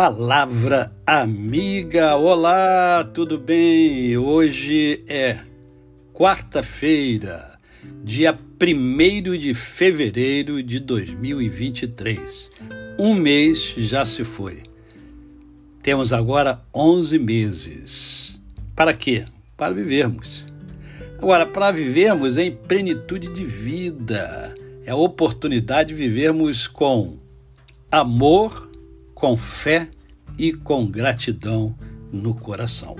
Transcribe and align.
Palavra 0.00 0.92
amiga, 1.04 2.14
olá, 2.14 3.02
tudo 3.02 3.36
bem? 3.36 4.16
Hoje 4.16 5.02
é 5.08 5.38
quarta-feira, 6.14 7.58
dia 8.04 8.32
1 8.32 9.36
de 9.36 9.52
fevereiro 9.54 10.62
de 10.62 10.78
2023. 10.78 12.48
Um 12.96 13.12
mês 13.12 13.74
já 13.76 14.04
se 14.04 14.22
foi. 14.22 14.62
Temos 15.82 16.12
agora 16.12 16.62
11 16.72 17.18
meses. 17.18 18.40
Para 18.76 18.94
quê? 18.94 19.24
Para 19.56 19.74
vivermos. 19.74 20.46
Agora, 21.20 21.44
para 21.44 21.72
vivermos 21.72 22.38
em 22.38 22.52
plenitude 22.52 23.34
de 23.34 23.44
vida, 23.44 24.54
é 24.86 24.92
a 24.92 24.96
oportunidade 24.96 25.88
de 25.88 25.96
vivermos 25.96 26.68
com 26.68 27.18
amor, 27.90 28.67
com 29.18 29.36
fé 29.36 29.88
e 30.38 30.52
com 30.52 30.86
gratidão 30.86 31.76
no 32.12 32.32
coração. 32.32 32.94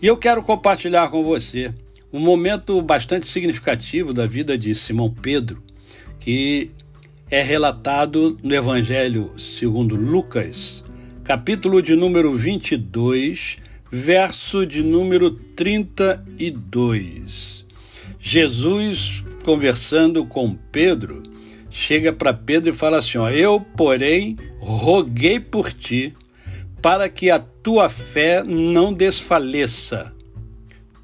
E 0.00 0.06
eu 0.06 0.16
quero 0.16 0.42
compartilhar 0.42 1.10
com 1.10 1.22
você 1.22 1.74
um 2.10 2.18
momento 2.18 2.80
bastante 2.80 3.26
significativo 3.26 4.14
da 4.14 4.26
vida 4.26 4.56
de 4.56 4.74
Simão 4.74 5.12
Pedro, 5.12 5.62
que 6.18 6.70
é 7.30 7.42
relatado 7.42 8.38
no 8.42 8.54
Evangelho 8.54 9.30
segundo 9.36 9.94
Lucas, 9.94 10.82
capítulo 11.22 11.82
de 11.82 11.94
número 11.94 12.32
22, 12.32 13.58
verso 13.92 14.64
de 14.64 14.82
número 14.82 15.30
32. 15.30 17.66
Jesus 18.18 19.22
conversando 19.44 20.24
com 20.24 20.54
Pedro 20.72 21.35
chega 21.70 22.12
para 22.12 22.32
Pedro 22.32 22.70
e 22.70 22.76
fala 22.76 22.98
assim: 22.98 23.18
ó, 23.18 23.28
Eu, 23.30 23.60
porém, 23.60 24.36
roguei 24.58 25.40
por 25.40 25.72
ti, 25.72 26.14
para 26.80 27.08
que 27.08 27.30
a 27.30 27.38
tua 27.38 27.88
fé 27.88 28.42
não 28.42 28.92
desfaleça. 28.92 30.14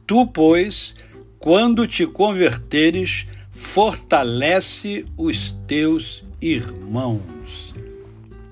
Tu, 0.06 0.27
pois, 0.27 0.94
quando 1.38 1.86
te 1.86 2.06
converteres, 2.06 3.27
fortalece 3.50 5.05
os 5.16 5.52
teus 5.66 6.24
irmãos. 6.40 7.72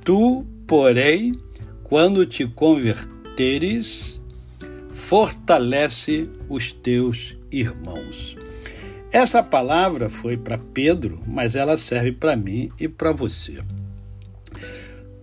Tu, 0.05 0.47
porém, 0.67 1.39
quando 1.85 2.25
te 2.25 2.47
converteres, 2.47 4.21
fortalece 4.91 6.29
os 6.49 6.73
teus 6.73 7.37
irmãos. 7.51 8.40
Essa 9.13 9.43
palavra 9.43 10.09
foi 10.09 10.37
para 10.37 10.57
Pedro, 10.57 11.21
mas 11.27 11.57
ela 11.57 11.77
serve 11.77 12.13
para 12.13 12.37
mim 12.37 12.71
e 12.79 12.87
para 12.87 13.13
você. 13.13 13.59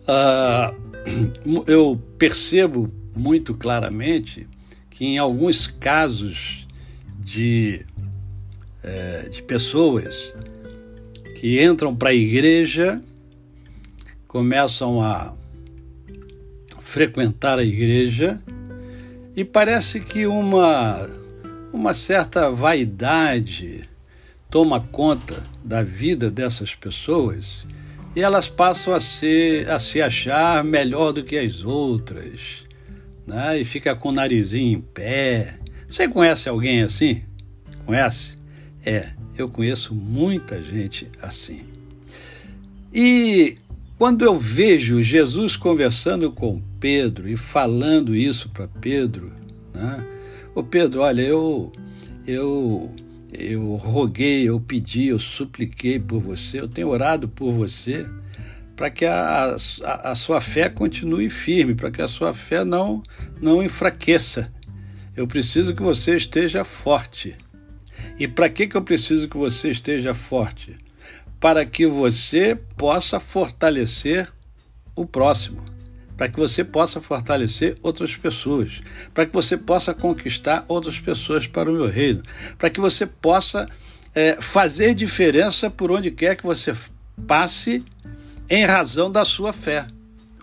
Uh, 0.03 1.63
eu 1.66 2.02
percebo 2.17 2.91
muito 3.15 3.53
claramente 3.53 4.47
que 4.89 5.05
em 5.05 5.17
alguns 5.17 5.67
casos 5.67 6.67
de, 7.19 7.85
é, 8.83 9.30
de 9.30 9.41
pessoas 9.43 10.33
que 11.35 11.63
entram 11.63 11.95
para 11.95 12.09
a 12.09 12.13
igreja, 12.13 13.02
começam 14.27 15.02
a 15.02 15.33
frequentar 16.80 17.59
a 17.59 17.63
igreja 17.63 18.41
e 19.35 19.45
parece 19.45 19.99
que 19.99 20.25
uma 20.25 21.08
uma 21.78 21.94
certa 21.94 22.50
vaidade 22.52 23.88
toma 24.50 24.81
conta 24.81 25.44
da 25.64 25.83
vida 25.83 26.31
dessas 26.31 26.73
pessoas 26.73 27.67
e 28.16 28.22
elas 28.22 28.50
passam 28.50 28.95
a, 28.95 29.00
ser, 29.00 29.70
a 29.70 29.80
se 29.80 30.02
achar 30.02 30.64
melhor 30.64 31.11
do 31.11 31.23
que 31.23 31.37
as 31.37 31.64
outras, 31.64 32.66
né? 33.27 33.60
e 33.61 33.64
fica 33.64 33.95
com 33.95 34.10
o 34.10 34.11
narizinho 34.11 34.80
em 34.80 34.82
pé. 34.82 35.60
Você 35.87 36.08
conhece 36.08 36.49
alguém 36.49 36.82
assim? 36.82 37.21
Conhece? 37.86 38.39
É, 38.83 39.10
eu 39.37 39.48
conheço 39.48 39.93
muita 39.93 40.64
gente 40.64 41.08
assim. 41.21 41.61
E 42.92 43.55
quando 43.99 44.26
eu 44.26 44.39
vejo 44.39 45.04
Jesus 45.04 45.55
conversando 45.55 46.32
com 46.32 46.60
Pedro 46.80 47.30
e 47.30 47.37
falando 47.37 48.16
isso 48.16 48.49
para 48.49 48.67
Pedro, 48.67 49.32
né? 49.71 50.17
Ô 50.57 50.63
Pedro, 50.63 51.01
olha, 51.01 51.21
eu, 51.21 51.71
eu, 52.25 52.91
eu 53.31 53.75
roguei, 53.75 54.49
eu 54.49 54.59
pedi, 54.59 55.05
eu 55.05 55.19
supliquei 55.19 55.99
por 55.99 56.19
você, 56.19 56.59
eu 56.59 56.67
tenho 56.67 56.87
orado 56.87 57.29
por 57.29 57.53
você 57.53 58.09
para 58.75 58.89
que 58.89 59.05
a, 59.05 59.55
a, 59.83 60.11
a, 60.11 60.15
sua 60.15 60.41
fé 60.41 60.67
continue 60.67 61.29
firme, 61.29 61.75
para 61.75 61.91
que 61.91 62.01
a 62.01 62.07
sua 62.07 62.33
fé 62.33 62.65
não, 62.65 63.03
não 63.39 63.61
enfraqueça. 63.61 64.51
Eu 65.15 65.27
preciso 65.27 65.75
que 65.75 65.83
você 65.83 66.17
esteja 66.17 66.63
forte. 66.63 67.35
E 68.17 68.27
para 68.27 68.49
que, 68.49 68.65
que 68.65 68.75
eu 68.75 68.81
preciso 68.81 69.27
que 69.27 69.37
você 69.37 69.69
esteja 69.69 70.15
forte? 70.15 70.75
Para 71.39 71.67
que 71.67 71.85
você 71.85 72.55
possa 72.75 73.19
fortalecer 73.19 74.27
o 74.95 75.05
próximo 75.05 75.77
para 76.17 76.28
que 76.28 76.38
você 76.38 76.64
possa 76.64 77.00
fortalecer 77.00 77.78
outras 77.83 78.17
pessoas, 78.17 78.82
para 79.14 79.26
que 79.26 79.33
você 79.33 79.55
possa 79.55 79.94
conquistar 79.94 80.66
outras 80.67 81.00
pessoas 81.00 81.45
para 81.45 81.70
o 81.70 81.73
meu 81.73 81.88
reino, 81.88 82.23
para 82.58 82.70
que 82.70 82.80
você 82.80 83.05
possa 83.05 83.70
é, 84.16 84.42
fazer 84.42 84.95
diferença 84.95 85.70
por 85.70 85.92
onde 85.92 86.10
quer 86.10 86.36
que 86.36 86.44
você 86.44 86.76
passe 87.28 87.86
em 88.50 88.66
razão 88.66 89.11
da 89.11 89.23
sua 89.23 89.54
fé. 89.54 89.86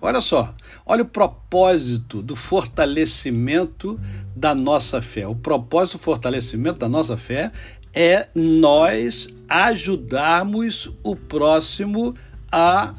Olha 0.00 0.20
só, 0.20 0.54
olha 0.86 1.02
o 1.02 1.06
propósito 1.06 2.22
do 2.22 2.36
fortalecimento 2.36 3.98
da 4.36 4.54
nossa 4.54 5.00
fé. 5.00 5.26
O 5.26 5.34
propósito 5.34 5.96
do 5.96 6.02
fortalecimento 6.02 6.78
da 6.78 6.88
nossa 6.88 7.16
fé 7.16 7.50
é 7.94 8.28
nós 8.34 9.28
ajudarmos 9.48 10.90
o 11.02 11.16
próximo 11.16 12.14
a 12.52 12.94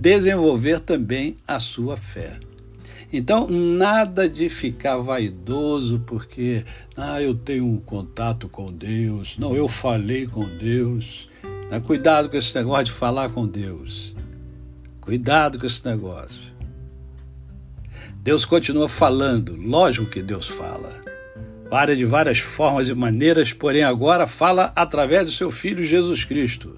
desenvolver 0.00 0.80
também 0.80 1.36
a 1.46 1.58
sua 1.58 1.96
fé. 1.96 2.38
Então, 3.12 3.48
nada 3.48 4.28
de 4.28 4.48
ficar 4.48 4.98
vaidoso 4.98 6.02
porque 6.06 6.64
ah, 6.96 7.22
eu 7.22 7.34
tenho 7.34 7.64
um 7.64 7.78
contato 7.78 8.48
com 8.48 8.70
Deus, 8.70 9.36
não, 9.38 9.56
eu 9.56 9.66
falei 9.66 10.26
com 10.26 10.44
Deus. 10.44 11.30
Né? 11.70 11.80
Cuidado 11.80 12.28
com 12.28 12.36
esse 12.36 12.54
negócio 12.54 12.86
de 12.86 12.92
falar 12.92 13.30
com 13.30 13.46
Deus. 13.46 14.14
Cuidado 15.00 15.58
com 15.58 15.66
esse 15.66 15.84
negócio. 15.86 16.52
Deus 18.22 18.44
continua 18.44 18.90
falando, 18.90 19.56
lógico 19.56 20.06
que 20.06 20.22
Deus 20.22 20.46
fala. 20.46 21.08
De 21.96 22.04
várias 22.04 22.38
formas 22.38 22.88
e 22.88 22.94
maneiras, 22.94 23.52
porém 23.52 23.82
agora 23.82 24.26
fala 24.26 24.72
através 24.74 25.24
do 25.24 25.30
seu 25.30 25.50
filho 25.50 25.84
Jesus 25.84 26.24
Cristo. 26.24 26.76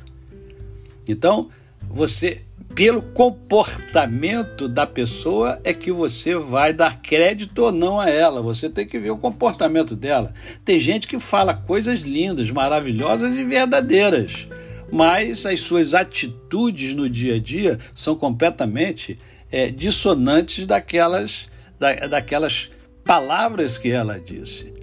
Então, 1.08 1.48
você 1.88 2.42
pelo 2.74 3.02
comportamento 3.02 4.68
da 4.68 4.86
pessoa 4.86 5.60
é 5.64 5.74
que 5.74 5.90
você 5.90 6.34
vai 6.36 6.72
dar 6.72 7.00
crédito 7.00 7.58
ou 7.58 7.72
não 7.72 8.00
a 8.00 8.08
ela. 8.08 8.40
Você 8.40 8.70
tem 8.70 8.86
que 8.86 8.98
ver 8.98 9.10
o 9.10 9.18
comportamento 9.18 9.96
dela. 9.96 10.32
Tem 10.64 10.78
gente 10.78 11.08
que 11.08 11.18
fala 11.18 11.52
coisas 11.52 12.00
lindas, 12.00 12.50
maravilhosas 12.50 13.34
e 13.34 13.44
verdadeiras, 13.44 14.46
mas 14.90 15.44
as 15.44 15.60
suas 15.60 15.94
atitudes 15.94 16.94
no 16.94 17.08
dia 17.08 17.34
a 17.34 17.38
dia 17.38 17.78
são 17.94 18.14
completamente 18.14 19.18
é, 19.50 19.68
dissonantes 19.70 20.66
daquelas, 20.66 21.48
da, 21.78 22.06
daquelas 22.06 22.70
palavras 23.04 23.76
que 23.76 23.90
ela 23.90 24.20
disse 24.20 24.79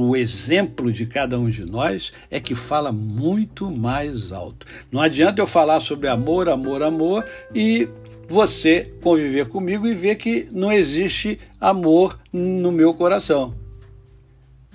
o 0.00 0.16
exemplo 0.16 0.90
de 0.90 1.04
cada 1.04 1.38
um 1.38 1.50
de 1.50 1.66
nós 1.66 2.12
é 2.30 2.40
que 2.40 2.54
fala 2.54 2.90
muito 2.90 3.70
mais 3.70 4.32
alto. 4.32 4.66
Não 4.90 5.00
adianta 5.00 5.42
eu 5.42 5.46
falar 5.46 5.80
sobre 5.80 6.08
amor, 6.08 6.48
amor, 6.48 6.82
amor 6.82 7.26
e 7.54 7.86
você 8.26 8.90
conviver 9.02 9.48
comigo 9.48 9.86
e 9.86 9.94
ver 9.94 10.16
que 10.16 10.48
não 10.50 10.72
existe 10.72 11.38
amor 11.60 12.18
no 12.32 12.72
meu 12.72 12.94
coração. 12.94 13.54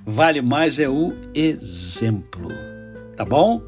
Vale 0.05 0.41
mais 0.41 0.77
é 0.77 0.87
o 0.87 1.13
exemplo, 1.33 2.49
tá 3.15 3.25
bom? 3.25 3.61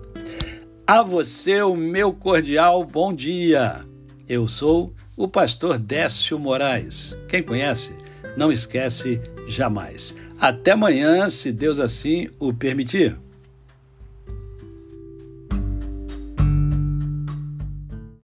A 0.86 1.01
você 1.01 1.62
o 1.63 1.75
meu 1.75 2.13
cordial 2.13 2.86
bom 2.86 3.12
dia. 3.12 3.84
Eu 4.28 4.48
sou 4.48 4.94
o 5.18 5.28
pastor 5.28 5.80
Décio 5.80 6.38
Moraes. 6.38 7.18
Quem 7.28 7.42
conhece, 7.42 7.96
não 8.38 8.52
esquece 8.52 9.20
jamais. 9.48 10.16
Até 10.40 10.72
amanhã, 10.72 11.30
se 11.30 11.52
Deus 11.52 11.80
assim 11.80 12.30
o 12.40 12.54
permitir. 12.54 13.18